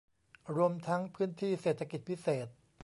[0.55, 2.47] รวมทั้งพื้นที่เศรษฐกิจพิเศษ